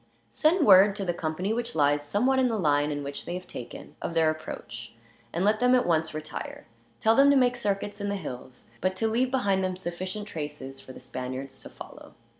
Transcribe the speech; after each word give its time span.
"Send 0.29 0.65
word, 0.65 0.95
to 0.95 1.05
the 1.05 1.13
company 1.13 1.53
which 1.53 1.75
lies 1.75 2.01
somewhat 2.03 2.39
in 2.39 2.47
the 2.47 2.57
line 2.57 3.03
which 3.03 3.23
they 3.25 3.35
have 3.35 3.45
taken, 3.45 3.95
of 4.01 4.15
their 4.15 4.31
approach; 4.31 4.93
and 5.31 5.45
let 5.45 5.59
them 5.59 5.75
at 5.75 5.85
once 5.85 6.15
retire. 6.15 6.65
Tell 6.99 7.15
them 7.15 7.29
to 7.29 7.37
make 7.37 7.55
circuits 7.55 8.01
in 8.01 8.09
the 8.09 8.15
hills, 8.15 8.71
but 8.81 8.95
to 8.95 9.07
leave 9.07 9.29
behind 9.29 9.63
them 9.63 9.75
sufficient 9.77 10.27
traces 10.27 10.81
for 10.81 10.91
the 10.91 10.99
Spaniards 10.99 11.61
to 11.61 11.69
follow. 11.69 12.15